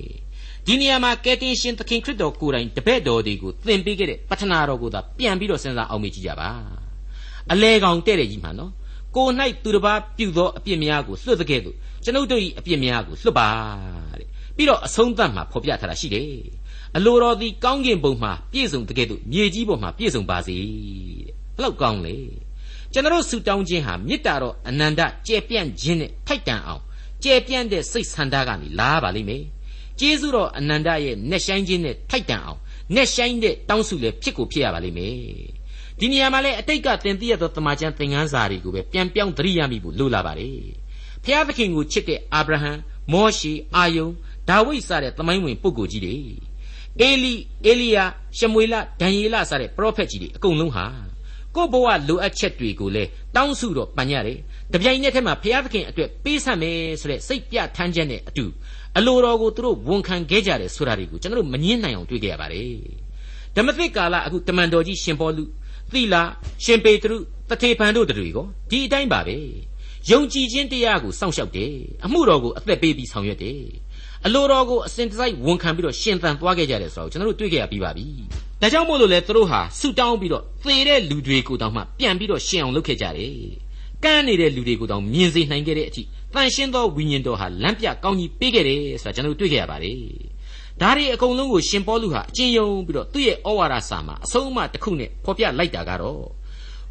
[0.66, 6.50] ဒီနေရာမှာကယ်တင်ရှင်သခင်ခရစ်တော်ကိုယ်တိုင်တပည့်တော်တွေကိုသင်ပေးခဲ့တဲ့ပထနာတော်ကိုသာပြန်ပြီးတော့စဉ်းစားအောင်မေ့ကြည့်ကြပါ
[7.52, 8.72] အလဲကောင်တဲ့တဲ့ကြီးမှာနော်
[9.16, 9.28] ကို၌
[9.64, 13.48] သူတစ်ပါးပြုသောအပြစ်များကိုလွှတ်တဲ့ကဲ့သို့ကျွန်ုပ်တို့၏အပြစ်များကိုလွှတ်ပါ
[14.18, 16.28] တဲ့ပြီးတော့အဆုံးသတ်မှာဖော်ပြထားတာရှိတယ်
[16.96, 20.68] အလိုတော်သည်ကောင်းကင်ဘုံမှာပြည့်စုံတဲ့ကဲ့သို့မြေကြီးပေါ်မှာပြည့်စုံပါစေတဲ့
[21.56, 22.16] ဘလောက်ကောင်းလဲ
[22.94, 26.82] ကျွန်တော်ဆုတောင်းခြင်းဟာမေတ္တာတော်အနန္တကျယ်ပြန့်ခြင်းနဲ့ထိုက်တန်အောင်
[27.24, 29.44] ကျယ်ပြန့်တဲ့စိတ်ဆန္ဒကနေလာပါလိမ့်မယ်
[30.00, 32.60] ကျေးဇူးတော်အနန္တရဲ့နှက်ဆိုင်ခြင်းနဲ့ထိုက်တန်အောင်
[32.96, 35.18] နှက်ဆိုင်တဲ့တောင်းစုလည်းဖြစ်ကိုဖြစ်ရပါလိမ့်မယ်
[36.04, 40.58] ဒီနေရာမှာလည်းအတိတ်ကသင်သိရသောတမန်ကျန်သင်ခန်းစာတွေကိုပဲပြန်ပြောင်းသတိရမိဖို့လိုလာပါတယ်
[41.24, 42.72] ဖျားသခင်ကိုချစ်တဲ့အာဗြဟံ
[43.14, 44.12] မောရှေအာယုန်
[44.50, 46.16] ဒါဝိဒ်စတဲ့သမိုင်းဝင်ပုဂ္ဂိုလ်ကြီးတွေ
[47.02, 47.34] အေလိ
[47.66, 48.06] အေလိယာ
[48.38, 50.86] ရှမွေလဒံယေလစတဲ့ပရောဖက်ကြီးတွေအကုန်လုံးဟာ
[51.56, 54.38] ကိုယ့်ဘဝလိုအပ်ချက်တွေကိုလည်းတောင်းစုတော့ပန်ရတယ်
[54.74, 58.46] တပြိုင်နက်တည်းမှာဘုရားသခင်အတွက်ပေးဆပ်မယ်ဆိုတဲ့စိတ်ပြထမ်းချက်နဲ့အတူ
[58.98, 62.76] အလိုတော်ကိုသူတို့ဝန်ခံခဲ့ကြတယ်ဆိုတာတွေကိုကျွန်တော်တို့မငင်းနိုင်အောင်တွေ့ကြရပါတယ်
[63.56, 65.44] ဓမ္မသစ်ကာလအခုတမန်တော်ကြီးရှင်ပေါလု
[65.92, 66.22] သီလာ
[66.64, 67.18] ရှင်ပေတရု
[67.50, 69.38] တထေဖန်တို့တွေကိုဒီအတိုင်းပါပဲ
[70.10, 71.74] ယုံကြည်ခြင်းတရားကိုစောင့်ရှောက်တယ်
[72.06, 73.62] အမှုတော်ကိုအသက်ပေးပြီးဆောင်ရွက်တယ်
[74.26, 78.08] အလိုတော်ကိုအစဉ်တစိုက်ဝန်ခံပြီးတော့ရှင်သန်သွားခဲ့ကြတယ်ဆိုတော့ကျွန်တော်တို့တွေ့ခဲ့ရပြီးပါပြီ
[78.62, 83.36] ဒါကြောင့်မို့လို့လေသူတို့ဟာဆူတောင်းပြီးတော့သေတဲ့လူတွေကိုတောင်မှပြန်ပြီးတော့ရှင်အောင်လုပ်ခဲ့ကြတယ်
[84.04, 90.00] ကမ်းနေတဲ့လူတွေကိုတောင်မြင်စေနိုင်ခဲ့တဲ့အထိတန်ရှင်းသောဝိညာဉ်တော်ဟာလမ်းပြကောင်းကြီးပေးခဲ့တယ်ဆိုတာကျွန်တော်တို့တွေ့ခဲ့ရပါတယ်
[90.82, 96.24] ဒါတွေအကုန်လုံးကိုရှင်ပေါလုဟာအကျဉ်းယုံပြီးတော့သူ့ရဲ့ဩဝါဒစာမှာအဆုံးအမတစ်ခုနဲ့ဖော်ပြလိုက်တာကတော့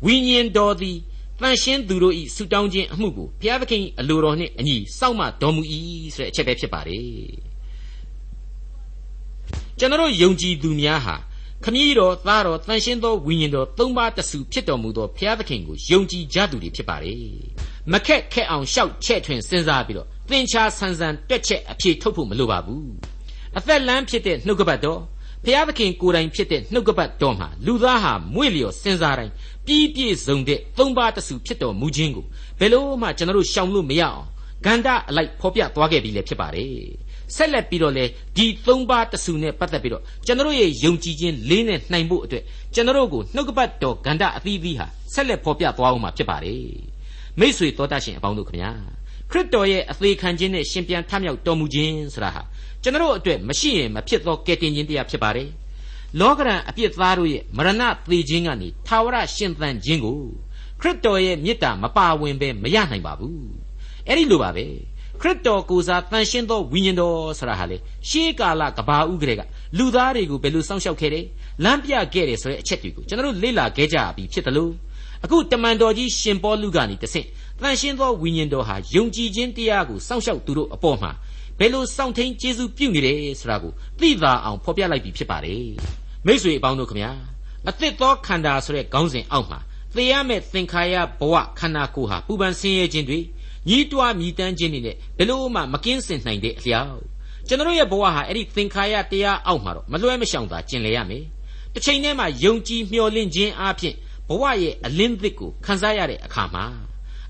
[0.05, 0.97] ဝိညာဉ်တော်သည်
[1.41, 5.63] တန်ရှင်းသူတို့ဤဆူတောင်းခြင်းအမှုကိုဘုရားသခင်အလိုတော်နှင့်အညီစောင့်မတော်မူ၏
[6.15, 7.07] ဆိုတဲ့အချက်ပဲဖြစ်ပါတယ်
[9.79, 11.17] ကျွန်တော်ယုံကြည်သူများဟာ
[11.65, 17.23] ခမည်းတော်သားတော်တန်ရှင်းသောဝိညာဉ်တော်သုံးပါးတဆူဖြစ်တော်မူသောဘုရားသခင်ကိုယုံကြည်ကြသူတွေဖြစ်ပါတယ်
[17.93, 23.12] မခက်ခက်အောင်ရှောက်ချဲ့ထွင်စဉ်းစားပြီးတော့သင်္ချာဆန်းဆန်းတွက်ချက်အဖြေထုတ်ဖို့မလိုပါဘူး
[23.59, 25.01] အသက်လန်းဖြစ်တဲ့နှုတ်ကပတ်တော်
[25.45, 29.33] ဖျားသခင်ကိုယ်တိုင်ဖြစ်တဲ့နှုတ်ကပတ်တော်မှာလူသားဟာမွေ့လျော်စဉ်းစားတိုင်း
[29.67, 32.27] ပြီးပြည့်စုံတဲ့သုံးပါးတစုဖြစ်တော်မူခြင်းကို
[32.59, 34.23] ဘယ်လို့မှကျွန်တော်တို့ရှောင်လို့မရအောင်
[34.65, 36.77] ဂန္ဓအလိုက်ဖော်ပြသွားခဲ့ပြီလေဖြစ်ပါတယ်
[37.37, 38.05] ဆက်လက်ပြီးတော့လေ
[38.37, 42.45] ဒီသုံးပါးတစုနဲ့ပတ်သက်ပြီးတော့ကျွန်တော်ရဲ့ယုံကြည်ခြင်းလေးနဲ့နှိုင်ဖို့အတွက်
[42.75, 46.67] ကျွန်တော်ကိုနှုတ်ကပတ်တော်ဂန္ဓအသီးသီးဟာဆက်လက်ဖော်ပြသွားအောင်မှာဖြစ်ပါတယ်
[47.41, 48.73] မိษွေတော်တတ်ရှင်အပေါင်းတို့ခင်ဗျာ
[49.31, 52.43] ခရစ်တော်ရဲ့အသေးခံခြင်းနဲ့ရှင်ပြန်ထမြောက်တော်မူခြင်းဆိုတာဟာ
[52.83, 55.49] ကျွန်တော်အတွက်မရှိရင်မဖြစ်သောကယ်တင်ခြင်းတရားဖြစ်ပါတယ်
[56.21, 60.19] လောကရန်အပြစ်သားတို့ရဲ့မရဏသေခြင်းကနေထာဝရရှင်သန်ခြင်းကို
[60.81, 63.47] ခရစ်တော်ရဲ့မေတ္တာမပါဝင်ဘဲမရနိုင်ပါဘူး
[64.07, 64.67] အဲ့ဒီလိုပါပဲ
[65.21, 67.77] ခရစ်တော်ကိုယ်စားတန်ရှင်းသောဝိညာဉ်တော်ဆိုတာဟာလေ
[68.09, 69.43] ရှေးကာလကဘာဥကလေးက
[69.79, 71.25] လူသားတွေကိုဘယ်လိုစောင့်ရှောက်ခဲ့တယ်
[71.65, 74.73] လမ်းပြခဲ့တယ်ဆိုတဲ့အချက်တွေကိုကျွန်တော်တို့လေ့လာခဲ့ကြပြီဖြစ်တယ်လို့
[75.25, 77.27] အခုတမန်တော်ကြီးရှင်ပေါလုကနေတဆင့်
[77.61, 81.32] တန်ရှင်းသောဝိညာဉ်တော်ဟာယုံကြည်ခြင်းတရားကိုစောင့်ရှောက်သူတို့အပေါ်မှာဘ
[81.65, 85.67] ယ်လိုစောင့်ထိန်ကျေးဇူးပြုနေတယ်ဆိုတာကိုသိသာအောင်ဖော်ပြလိုက်ပြီဖြစ်ပါတယ်
[86.27, 87.11] မိษွေအပေါင်းတို့ခမညာ
[87.69, 89.59] အသစ်သောခန္ဓာဆိုတဲ့ခေါင်းစဉ်အောက်မှာ
[89.95, 93.19] သေရမဲ့သင်္ခါရဘဝခန္ဓာကိုယ်ဟာပူပန်ဆင်းရဲခြင်းတွေ
[93.69, 97.01] ညီးတွားမြည်တမ်းခြင်းတွေနဲ့ဘယ်လို့မှမကင်းစင်နိုင်တဲ့အလျောက်
[97.49, 101.25] ကျွန်တော်ရဲ့ဘဝဟာအဲ့ဒီသင်္ခါရတရားအောက်မှာတော့မလွဲမရှောင်သာကျင်လည်ရမယ်
[101.75, 103.95] တစ်ချိန်တည်းမှာယုံကြည်မျှော်လင့်ခြင်းအပြင်
[104.29, 106.65] ဘဝရဲ့အလင်းသစ်ကိုခံစားရတဲ့အခါမှာ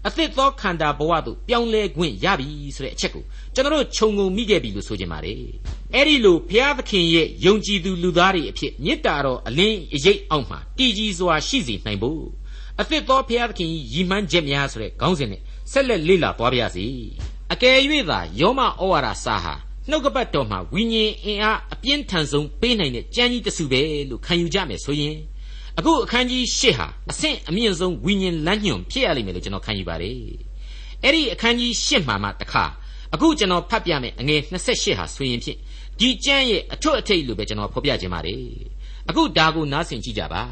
[0.06, 5.36] အသစ်သောခန္ဓာဘဝသို့ပြောင်းလဲခွင့်ရပြီဆိုတဲ့အချက်ကိုကျွန်တော်ခြုံငုံမိခဲ့ပြီလို့ဆိုချင်ပါတယ်
[5.94, 12.22] အဲ့ဒီလိုဘုရားသခင်ရဲ့ယုံကြည်သူလူသားတွေအဖြစ်မေတ္တာတော်အလင်းအရေးအောက်မှာတည်ကြည်စွာရှိစေနိုင်ဖို့
[12.80, 15.40] အသစ်သောဘုရားသခင်ရည်မှန်းချက်များဆိုတဲ့ခေါင်းစဉ်နဲ့
[15.72, 16.86] ဆက်လက်လေ့လာသွားပါရစေ
[17.52, 17.76] အကယ်၍
[18.10, 19.54] သာယောမဩဝါဒစာဟာ
[19.90, 23.80] နှုတ်ကပတ်တော်မှာဝိညာဉ်အင်အားအပြင်းထန်ဆုံးပေးနိုင်တဲ့ကြမ်းကြီးတစုပဲ
[24.10, 25.16] လို့ခံယူကြမယ်ဆိုရင်
[25.78, 30.16] အခုအခန်းကြီး၈ဟာအဆင့်အမြင့်ဆုံးဝိညာဉ်လမ်းညွန်ဖြစ်ရလိမ့်မယ်လို့ကျွန်တော်ခံယူပါတယ်
[31.02, 32.64] အဲ့ဒီအခန်းကြီး၈မှာမှတခါ
[33.14, 35.58] အခုကျွန်တော်ဖတ်ပြမယ်အငယ်28ဟာဆိုရင်ဖြင့်
[35.98, 38.42] ဒီကျမ်းရဲ့အထွတ်အထိပ်လို့ပဲကျွန်တော်ဖော်ပြခြင်းပါတယ်
[39.08, 40.42] အခုဒါကိုနားဆင်ကြည့်ကြပါ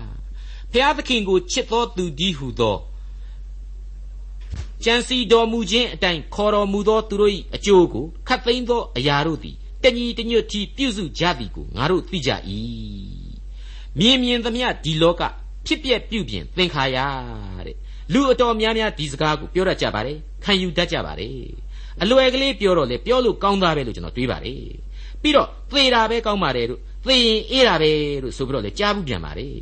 [0.73, 2.77] ဖျားသခင်ကိုချစ်သောသူဒီဟုသော
[4.85, 12.31] ကြံစီတော်မူခြင်းအတိုင်းခေါ်တော်မူသောသူတို့၏အကျိုးကိုခတ်သိမ်းသောအရာတို့သည်တညီတညွတ်တီပြုစုကြသည်ကိုငါတို့သိကြ၏
[13.99, 15.23] မြင်မြင်သမျှဒီလောက
[15.67, 16.99] ဖြစ်ပျက်ပြုပြင်သင်္ခါရ
[17.67, 17.77] တဲ့
[18.13, 21.35] လူအတော်များများဒီစကားကိုပြောတတ်ကြပါတယ်ခံယူတတ်ကြပါတယ်
[22.03, 24.63] အလွယ်ကလေးပြောတော့လေပြောလို့ကောင်းသားပဲလို့ကျွန်တော်တွေးပါတယ်
[25.23, 27.91] ပြီးတော့သေတာပဲကောင်းပါတယ်တို့သေရင်အေးတာပဲ
[28.23, 29.55] လို့ဆိုပြီးတော့လေကြားဘူးပြန်ပါတယ်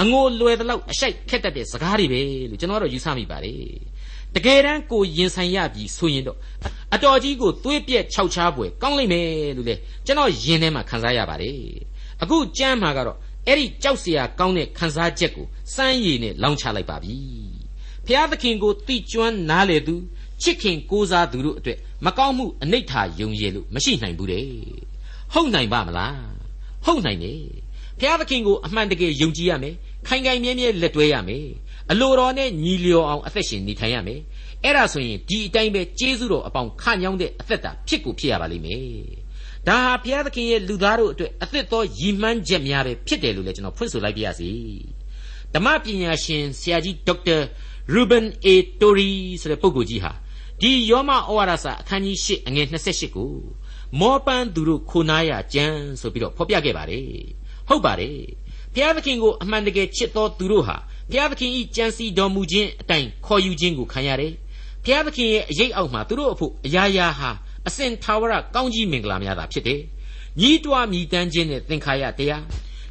[0.00, 3.60] အငိုလွယ်တဲ့လောက်အရှိုက်ခက်တတ်တဲ့စကားတွေပဲလို့ကျွန်တော်တို့ယူဆမိပါတယ်
[4.34, 6.38] တကယ်တမ်းကိုရင်ဆိုင်ရပြီဆိုရင်တော့
[6.94, 9.26] အတော်ကြီးကိုသွေးပြက်ခြောက်ချားပွဲကောင်းလိမ့်မယ်
[9.56, 9.74] လို့လေ
[10.06, 11.56] ကျွန်တော်ယင်ထဲမှာခံစားရပါတယ်
[12.22, 17.17] အခုကြမ်းမှာကတော့ အဲ့ဒီကြောက်เสียကောင်းတဲ့ခံစားချက်ကိုစမ်းရည်နဲ့လောင်းချလိုက်ပါပြီ
[18.07, 19.95] ဖျားသခင်ကိုတိကျွမ်းနားလေသူ
[20.41, 24.47] ချစ်ခင်ကိုးစားသူတို့အတွက်မကောင်းမှုအနိဋ္ဌာယုံရည်လို့မရှိနိုင်ဘူးတဲ့
[25.33, 26.19] ဟုတ်နိုင်ပါမလား
[26.85, 27.41] ဟုတ်နိုင်တယ်
[27.99, 29.75] ဖျားသခင်ကိုအမှန်တကယ်ယုံကြည်ရမယ်
[30.07, 31.45] ခိုင်ခိုင်မြဲမြဲလက်တွဲရမယ်
[31.91, 34.19] အလိုတော်နဲ့ညီလျော်အောင်အသက်ရှင်နေထိုင်ရမယ်
[34.63, 38.83] အဲ့ဒါဆိုရင်ဒီအတိုင်းပဲကျေးဇူးတော်အပေါင်းခညောင်းတဲ့အသက်တာဖြစ်ကိုဖြစ်ရပါလိမ့်မယ်
[39.68, 44.50] ဒါဟာဘုရားသခင်ရဲ့လူသားတို့အတွက်အသစ်သောရည်မှန်းချက်များပဲဖြစ်တယ်လို့လည်းကျွန်တော်ဖွင့်ဆိုလိုက်ပါရစေ
[45.54, 47.36] ဓမ္မပညာရှင်ဆရာကြီးဒေါက်တာ
[47.92, 50.12] ရူဘန်အေတိုရီဆိုတဲ့ပုဂ္ဂိုလ်ကြီးဟာ
[50.60, 53.32] ဒီယောမဩဝါဒစာအခန်းကြီး၈အငယ်28ကို
[54.00, 55.64] မောပန်းသူတို့ခိုနာရကြံ
[56.00, 57.06] ဆိုပြီးတော့ဖော်ပြခဲ့ပါတယ်
[57.68, 58.16] ဟုတ်ပါတယ်
[58.74, 60.76] ဘုရားသခင်ကိုအမှန်တကယ်ချစ်တော်သူတို့ဟာ
[61.10, 64.32] ဘုရားသခင်ဤကြံစီတော်မူခြင်းအတိုင်းခေါ်ယူခြင်းကိုခံရတယ်
[64.84, 67.30] ဘုရားသခင်ရဲ့အရေးအောက်မှာသူတို့အဖို့အရာရာဟာ
[67.68, 69.80] အစဉ်သာဝရကောင်းကြီးမင်္ဂလာများသာဖြစ်တယ်။
[70.40, 72.44] ညီးတွားမြည်တမ်းခြင်းနဲ့သင်္ခါရတရား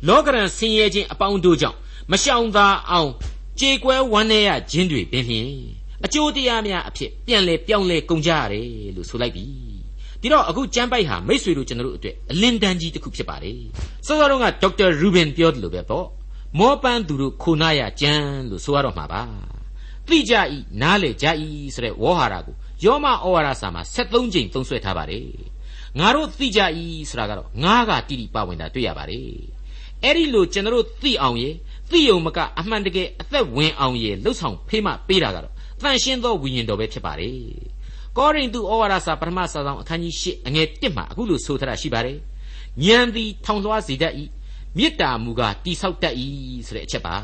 [0.07, 1.77] လောကရန်ဆင်းရဲခြင်းအပေါင်းတို့ကြောင့်
[2.11, 3.09] မရှောင်သာအောင်
[3.59, 5.47] ကြေကွဲဝမ်းနည်းရခြင်းတွေပင်ဖြင့်
[6.05, 9.45] အကျိုးတရားများအဖြစ်ပြန်လဲပြောင်းလဲကုန်ကြရတယ်လို့ဆိုလိုက်ပြီ။
[10.21, 13.59] ဒီတော့အခုကျမ်းပိုက်ဟာမိษွေတို့ကျွန်တော်တို့အတွက်အလင်းတန်းကြီးတစ်ခုဖြစ်ပါတယ်။
[14.05, 16.05] စောစောတုန်းကဒေါက်တာရူဘင်ပြောတယ်လို့ပဲပေါ့။
[16.59, 18.13] မောပန်းသူတို့ခိုနာရကြံ
[18.49, 19.21] လို့ဆိုရတော့မှာပါ။
[20.07, 20.33] သိကြ၏
[20.81, 21.25] နားလေကြ၏
[21.73, 22.55] ဆိုတဲ့ဝေါ်ဟာရကို
[22.85, 25.27] ယောမဩဝါဒစာမှာ73ကြိမ်သုံးဆွဲထားပါတယ်
[25.99, 26.59] ငါတို့သိကြ၏
[27.09, 29.29] ဆိုတာကတော့ငါးကတိတိပါဝင်တာတွေ့ရပါတယ်
[30.03, 31.49] အဲ့ဒီလိုကျွန်တော်တို့သိအောင်ရေ
[31.91, 37.37] သိုံမကအမှန်တကယ်အသက်ဝင်အောင်ရေလှုပ်ဆောင်ဖေးမပေးတာကတော့တန်ရှင်းသောဝိညာဉ်တော်ပဲဖြစ်ပါတယ်
[38.17, 42.17] ကောရိန္သုဩဝါဒစာပထမစာဆောင်အခန်းကြီး၈အငယ်1မှာအခုလိုဆိုထားတာရှိပါတယ်
[42.85, 44.13] ဉာဏ်သည်ထောင်လွှားစေတတ်၏
[44.77, 46.15] မေတ္တာမူကားတိဆောက်တတ်၏
[46.67, 47.15] ဆိုတဲ့အချက်ပါ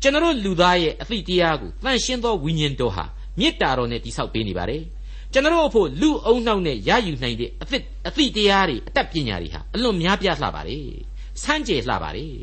[0.00, 3.04] ကျွန်တော်လူသားရဲ့အသိတရားကိုတန်ရှင်းသောဝိညာဉ်တော်ဟာ
[3.40, 4.82] မေတ္တာတော်နဲ့တိဆောက်ပေးနေပါတယ်
[5.32, 10.86] ကျွန်တော်အဖို့လူအုံနှောက်နဲ့ရယူနိုင်တဲ့အသစ်အသိတရားတွေအတတ်ပညာတွေဟာအလွန်များပြားလှပါတယ်
[11.42, 12.34] စမ်းကြယ်လှပါတယ်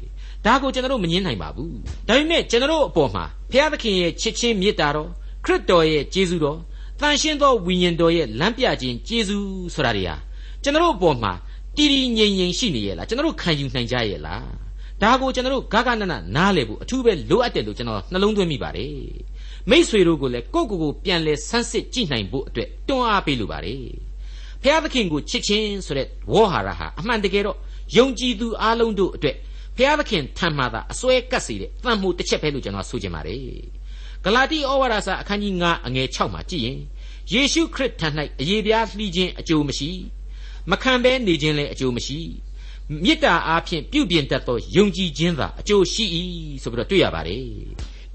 [0.46, 1.76] ဒါကိုကျွန်တော်မငင်းနိုင်ပါဘူး
[2.08, 5.10] ဒါပေမဲ့ကျွန်တော်အပေါ်မှာဘုရားသခင်ရဲ့ချစ်ချင်းမေတ္တာတော်
[5.46, 6.60] ခရစ်တော်ရဲ့ကျေးဇူးတော်
[7.02, 10.16] တန်ရှင်းသောဝိညာဉ်တော်ရဲ့လမ်းပြခြင်းကျေးဇူးဆိုတာတွေဟာ
[10.64, 11.34] ကျွန်တော်အပေါ်မှာ
[11.78, 14.46] တည်တည်ငြိမ်ငြိမ်ရှိနေရဲ့လားကျွန်တော်ခံယူနိုင်ကြရဲ့လား
[15.02, 18.92] ဒါကိုကျွန်တော်ဂဂနနနားလည်ဖို့အထူးပဲလိုအပ်တယ်လို့ကျွန်တော်နှလုံးသွင်းမိပါတယ်
[19.70, 23.84] မိษွေတို့ကိုလည်းကိုယ့်ကိုယ်ကိုပြန်လဲဆန်းစစ်ကြည့်နိုင်ဖို့အတွက်တွန်းအားပေးလိုပါတယ်
[24.62, 27.58] ဖျားသခင်ကိုချစ်ခြင်းဆိုတဲ့ဝေါ်ဟာရဟာအမှန်တကယ်တော့
[27.98, 29.36] ယုံကြည်သူအလုံးတို့အတွက်
[29.78, 33.42] ဖျားသခင်ထံမှသာအစွဲကပ်စေတဲ့တန်မှုတစ်ချက်ပဲလို့ကျွန်တော်ဆိုချင်ပါတယ်
[34.24, 36.80] ဂလာတိဩဝါဒစာအခန်းကြီး9အငယ်6မှာကြည့်ရင်
[37.34, 38.08] ယေရှုခရစ်ထံ၌
[38.42, 39.90] အယေပြားလှီးခြင်းအကျိုးမရှိ
[40.72, 42.20] မခံဘဲနေခြင်းလည်းအကျိုးမရှိ
[43.04, 46.06] မေတ္တာအားဖြင့်ပြုပြင်တတ်သောယုံကြည်ခြင်းသာအကျိုးရှိ၏
[46.64, 47.44] ဆိုပြီးတော့တွေ့ရပါတယ်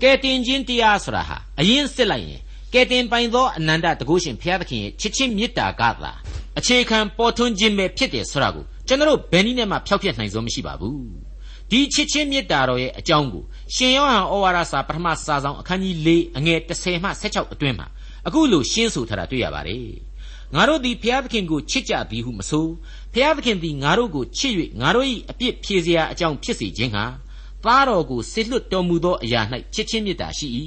[0.03, 2.41] ကဲတင်ခြင်းတရားဆိုတာဟာအရင်စစ်လိုက်ရင်
[2.73, 6.13] ကဲတင်ပိုင်သောအနန္တတကုရှင်ဘုရားသခင်ရဲ့ချစ်ချင်းမေတ္တာကသာ
[6.59, 11.01] အခြေခံပေါ်ထွန်းခြင်းပဲဖြစ်တယ်ဆိုတာကိုကျွန်တော်ဘယ်နည်းနဲ့မှဖျောက်ဖျက်နိုင်စွမ်းမရှိပါဘူး
[11.71, 17.87] ဒီချစ်ချင်းမေတ္တာတော်ရဲ့အကြောင်းကိုရှင်ယောဟန်ဩဝါဒစာပထမစာဆောင်အခန်းကြီး၄အငယ်30မှ16အတွင်းမှာ
[18.27, 19.87] အခုလိုရှင်းဆိုထားတာတွေ့ရပါတယ်
[20.55, 22.67] ငါတို့သည်ဘုရားသခင်ကိုချစ်ကြသည်ဟုမဆို
[23.13, 27.05] ဘုရားသခင်သည်ငါတို့ကိုချစ်၍ငါတို့၏အပြစ်ဖြေစရာအကြောင်းဖြစ်စေခြင်းဟာ
[27.65, 29.41] သားတော်ကိုဆေလွတ်တော်မူသောအရာ၌
[29.75, 30.49] ချစ်ချင်းမေတ္တာရှိ၏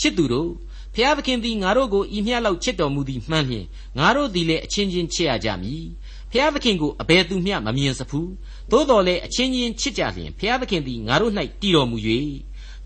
[0.00, 0.50] ချစ်သူတို့
[0.94, 3.66] ဖျားသခင်သည်ငါတို့ကိုဤမျှလောက်ချစ်တော်မူသည်မှန်လျင်
[3.98, 5.84] ငါတို့သည်လည်းအချင်းချင်းချစ်ရကြမည်
[6.32, 8.30] ဖျားသခင်ကိုအဘယ်သူမျှမမြင်စဖူး
[8.70, 11.96] သို့တော်လည်းအချင်းချင်းချစ်ကြလျင်ဖျားသခင်သည်ငါတို့၌တည်တော်မူ၍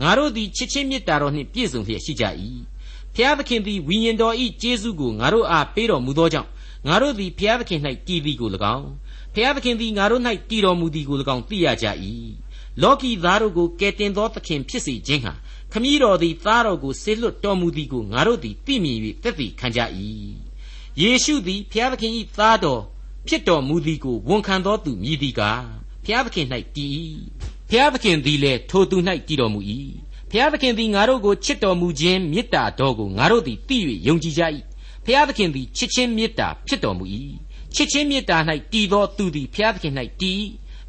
[0.03, 2.25] ငါတို့သည်ချစ်ချင်းမေတ္တာတော်နှင့်ပြည့်စုံလျက်ရှိကြ၏
[3.15, 6.51] ဖျားသခင်သည်ဝိညာဉ်တော်၏ကျေးဇူးကိုငါတို့အားပေးတော်မူသောကြောင့်
[6.89, 8.89] ငါတို့သည်ဖျားသခင်၌တည်သည်ကို၎င်း
[9.35, 11.87] ဖျားသခင်သည်ငါတို့၌တည်တော်မူသည်ကို၎င်းသိရကြ၏
[12.83, 15.33] လောကီသားတို့ကိုကယ်တင်သောသခင်ဖြစ်စေခြင်းဟာ
[15.73, 19.81] ခမည်းတော်သည်သားတော်ကိုဆေလွတ်တော်မူသည်ကိုငါတို့သည်သိမြင်၍သက်သေခံကြ၏
[21.01, 22.83] ယေရှုသည်ဖျားသခင်၏သားတော်
[23.29, 25.65] ဖြစ်တော်မူသည်ကိုဝန်ခံတော်သူမြည်သည်ကား
[26.05, 26.91] ဖျားသခင်၌တည်၏
[27.71, 28.97] ဖျားသခင်သည်လည်းထိုသူ၌
[29.29, 29.61] တည်တော်မူ၏
[30.31, 34.43] ဖျားသခင်သည်ငါတို့ကိုချစ်တော်မူခြင်းမေတ္တာတော်ကိုငါတို့သည်သိ၍ယုံကြည်ကြ၏
[35.07, 37.05] ဖျားသခင်သည်ချစ်ခြင်းမေတ္တာဖြစ်တော်မူ၏
[37.75, 38.39] ချစ်ခြင်းမေတ္တာ၌
[38.73, 40.43] တည်သောသူသည်ဖျားသခင်၌တည်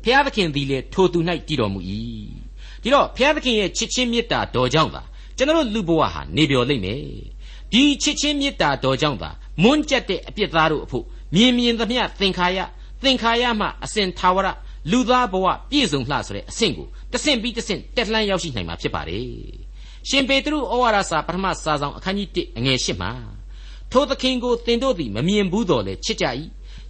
[0.08, 1.80] ဖျားသခင်သည်လည်းထိုသူ၌တည်တော်မူ၏
[2.82, 5.02] ဒီတော့ဘုရားသခင်ရဲ့ချစ်ချင်းမေတ္တာတော်ကြောင့်သာ
[5.38, 7.02] ကျွန်တော်လူဘဝဟာနေပြောလိမ့်မယ်
[7.72, 9.30] ဒီချစ်ချင်းမေတ္တာတော်ကြောင့်သာ
[9.64, 12.60] မွန်းကျက်တဲ့အပြစ်သားတို့အဖို့မြင်မြင်သမျှသင်္ခါရ
[13.04, 14.48] သင်္ခါရမှအစဉ်သာဝရ
[14.92, 19.28] လူသားဘဝပြည့်စုံလှဆိုတဲ့အဆင့်ကိုတဆင့်ပြီးတဆင့်တက်လှမ်းရောက်ရှိနိုင်မှာဖြစ်ပါတယ်
[20.10, 23.12] ရှင်ပေတရုဩဝါဒစာပထမစာဆောင်အခန်းကြီး1အငယ်8မှာ
[23.92, 26.26] ထိုသခင်ကိုသင်တို့သည်မမြင်ဘူးတော်လဲချစ်ကြ၏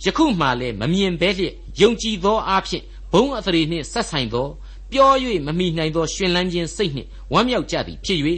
[0.04, 4.48] ယခုမှလည်းမမြင်ဘဲလျက်ယုံကြည်သောအဖြစ် ဘုံအသရေနှင့်ဆက်ဆိုင်သော
[4.92, 5.12] ပြော၍
[5.46, 8.20] မမိနိုင်သောရှင်လန်းခြင်းစိတ်နှင့်ဝမ်းမြောက်ကြသည်ဖြစ်၍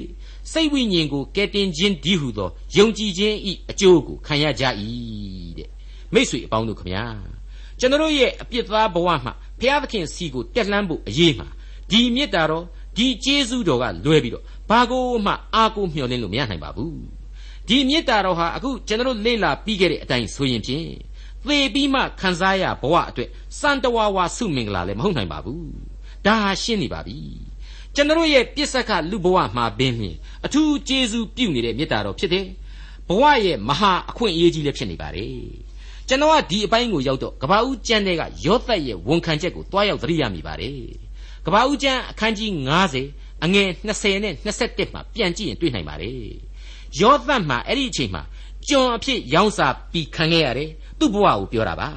[0.51, 4.63] စိတ်ဝိညာဉ်ကိုကယ်တင်ခြင်းဒီဟုသောယုံကြည်ခြင်းဤအကျိုးကိုခံရကြ၏
[5.58, 5.69] တဲ့
[6.13, 7.05] မိษွေအပေါင်းတို့ခမညာ
[7.79, 11.47] ကျွန်တော်ရဲ့အပြစ်သားဘဝမှာဘုရားသခင်စီကိုတက်လှမ်းဖို့အရေးမှာ
[11.91, 12.65] ဒီမေတ္တာတော်
[12.97, 16.99] ဒီကျေးဇူးတော်ကလွဲပြီးတော့ဘာကိုမှအားကိုးမျှော်လင့်လို့မရနိုင်ပါဘူး
[17.67, 20.88] ဒီမေတ္တာတော်ဟာအခုကျွန်တော်လေ့လာပြီးခဲ့တဲ့အတိုင်းဆိုရင်ဖြင့်
[21.47, 25.69] သေပြီးမှခံစားရဘဝအတွက်စံတဝါဝါစုမင်္ဂလာလည်းမဟုတ်နိုင်ပါဘူး
[26.25, 27.17] ဒါဟာရှင်းနေပါပြီ
[27.95, 32.45] ကျွန်တော်ရဲ့ပြစ္ဆကလူဘဝမှာပင်ဖြင့်အထူးကျေးဇူးပြုနေတဲ့မေတ္တာတော်ဖြစ်တယ်
[33.08, 35.38] ဘဝရဲ့မဟာအခွင့်အရေးကြီးလည်းဖြစ်နေပါတယ်
[36.08, 40.80] ကျွန်တော်ကဒီအပိုင်းကိုရောက်တော့ကဘာဦးကျမ်းတဲ့ကယောသက်ရဲ့ဝန်ခံချက်ကိုတွားရောက်သတိရမိပါတယ်
[41.45, 42.52] ကဘာဦးကျမ်းအခန်းကြီး
[42.97, 46.15] 90အငယ်20နဲ့21မှာပြန်ကြည့်ရင်တွေ့နိုင်ပါတယ်
[46.99, 48.23] ယောသက်မှာအဲ့ဒီအချိန်မှာ
[48.67, 50.69] ကျွန်အဖြစ်ရောင်းစားပြီးခံခဲ့ရတယ်
[51.00, 51.90] သူ့ဘဝကိုပြောတာပါ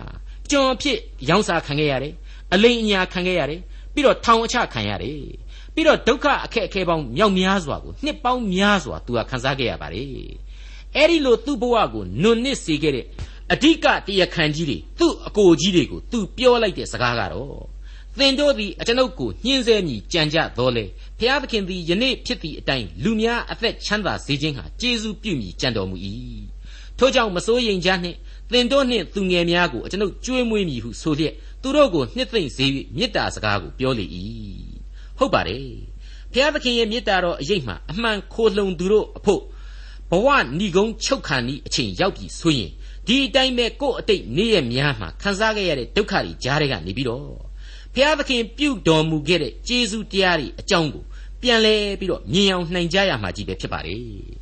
[0.51, 2.15] ကျွန်အဖြစ်ရောင်းစားခံခဲ့ရတယ်
[2.53, 3.61] အလိမ်အညာခံခဲ့ရတယ်
[3.95, 5.19] ပြီးတော့ထောင်အချခံရတယ်
[5.75, 10.07] ပြီးတော့ဒုက္ခအခက်အခဲပေါင်းမြောက်များစွာကိုနှစ်ပေါင်းများစွာသူကခံစားခဲ့ရပါတယ်
[10.97, 13.07] အဲ့ဒီလိုသူ့ဘဝကိုနွန်နစ်စေခဲ့တဲ့
[13.53, 17.63] အဓိကတရားခံကြီးတွေသူ့အကိုကြီးတွေကိုသူပြောလိုက်တဲ့စကားကတော့
[18.19, 20.85] သင်တို့သည်အကျွန်ုပ်ကိုညှင်းဆဲမြည်ကြံကြတော်လေ
[21.19, 25.97] ဖျားသခင်သည်ယနေ့ဖြစ်သည့်အတိုင်းလူများအသက်ချမ်းသာစေခြင်းဟာကျေးဇူးပြုမြည်ကြံတော်မူ၏
[26.99, 28.19] ထို့ကြောင့်မစိုးရိမ်ကြနှင့်
[28.53, 34.07] သင်တို့နှင့်သူငယ်များကိုအကျွန်ုပ်ကြွေးမွေးမည်ဟုဆိုလျက်သူတို့ကိုနှစ်သိမ့်စေ၍မေတ္တာစကားကိုပြောလေ၏
[35.19, 35.69] ဟုတ်ပါတယ်
[36.33, 39.43] ဖျားသခင်ရဲ့မေတ္တာတော်အရေးမှအမှန်ခိုလှုံသူတို့အဖို့
[40.11, 42.71] ဘဝဏီကုန်းချုပ်ခံဤအချိန်ရောက်ပြီဆိုရင်
[43.07, 47.37] ဒီအတိုင်းပဲကို့အတိတ်နေ့ရက်များမှာခံစားခဲ့ရတဲ့ဒုက္ခတွေကြားတွေကနေပြီးတော့
[47.95, 51.05] ဖျားသခင်ပြုတော်မူခဲ့တဲ့ကျေးဇူးတရားတွေအကြောင်းကို
[51.43, 54.42] ပြန်လဲပြီးတော့မြင်အောင်နှိမ်ကြရမှာကြီးပဲဖြစ်ပါတယ်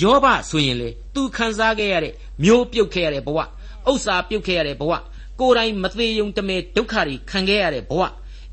[0.00, 2.12] ယောဘဆိုရင်လေသူခံစားခဲ့ရတဲ့
[2.44, 4.92] မျိုးပြုတ်ခဲ့ရတဲ့ဘဝဥစ္စာပြုတ်ခဲ့ရတဲ့ဘဝ
[5.40, 8.02] ကိုယ်တိုင်မသေးယုံတမဲဒုက္ခတွေခံခဲ့ရတဲ့ဘဝ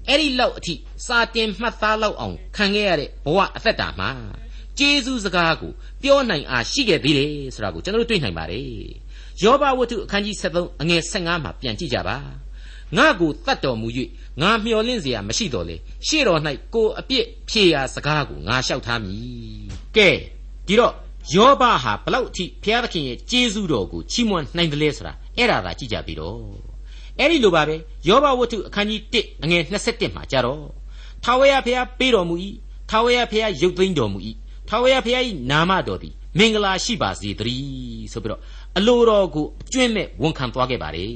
[0.08, 0.74] အဲ့ဒီလောက်အထိ
[1.06, 4.10] စာတင်မှတ်သားလောက်အောင်ခံခဲ့ရတဲ့ဘဝအသက်တာမှာ
[4.80, 5.72] ကျေးဇူးစကားကို
[6.04, 8.66] ပြောနိုင်အားရှိခဲ့သေးတယ်ဆိုတာကိုကျွန်တော်တို့တွေ့နိုင်ပါတယ်
[9.44, 12.18] ယောဘဝတ္ထုအခန်းကြီး73အငယ်15မှာပြန်ကြည့်ကြပါ
[12.98, 13.88] ငါကိုတတ်တော်မူ၍
[14.42, 15.76] ငါမျှော်လင့်เสียမရှိတော်လေ
[16.08, 16.40] ရှေ့တော်၌
[16.74, 19.22] ကိုအပြစ်ဖြေရာစကားကိုငါလျှောက်ထားမည်
[19.98, 20.10] ကဲ
[20.68, 20.94] ဒီတော့
[21.35, 26.41] ယောဘဟာဘလောက်အထိဘုရားသခင်ရဲ့ကျေးဇူးတော်ကိုချီးမွမ်းနိုင်တယ်လဲဆိုတာအဲ့ဒါသာကြည့်ကြပြီတော့
[27.19, 27.77] အဲ့ဒီလိုပါပဲ
[28.09, 30.63] ယောဘဝတ္ထုအခန်းကြီး1အငယ်27မှာကြတော့
[31.25, 32.35] ထာဝရဘုရားပေးတော်မူ၏
[32.91, 34.19] ထာဝရဘုရားရုပ်သိမ်းတော်မူ၏
[34.69, 38.41] ထာဝရဘုရား၏နာမတော်သည်မင်္ဂလာရှိပါစေတည်းဆိုပြီးတော့
[38.77, 41.11] အလိုတော်ကိုအကျွင့်မဲ့ဝန်ခံသွားခဲ့ပါတယ်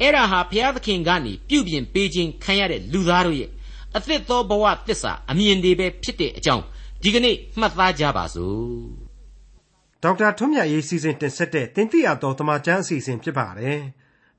[0.00, 3.50] အဲ့ဒါဟာဘုရားသခင်ကနေပြုပြင်ပေးခြင်းခံရတဲ့လူသားတို့ရဲ့
[3.96, 6.64] အသစ်သောဘဝသစ္စာအမြင်တွေပဲဖြစ်တဲ့အကြောင်း
[7.02, 8.99] ဒီကနေ့မှတ်သားကြပါစို့
[10.02, 13.80] ဒေါက်တာထွန်းမြတ်ရေးစီစဉ်တင်ဆက်တဲ့တင်ပြတော်တမချန်းအစီအစဉ်ဖြစ်ပါတယ်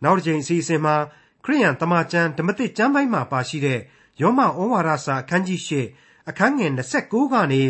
[0.04, 0.96] နောက်တစ်ချိန်အစီအစဉ်မှာ
[1.46, 3.80] ခရိယန်တမန်ကျမ်းဓမ္မသစ်ကျမ်းပိုင်းမှာပါရှိတဲ့
[4.22, 5.72] ယောမဩဝါဒစာအခန်းကြီး၈
[6.30, 6.72] အခန်းငယ်
[7.04, 7.64] 29ကနေ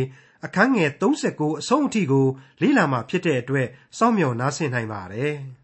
[0.46, 2.28] အခန်းငယ်39အဆုံးအထိကို
[2.62, 5.36] လေ့လာမှာဖြစ်တဲ့အတွက်စောင့်မျှော်နားဆင်နိုင်ပါတယ်။